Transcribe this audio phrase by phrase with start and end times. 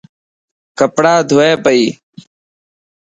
[0.79, 1.83] ڪپڙا ڌوئي پئي.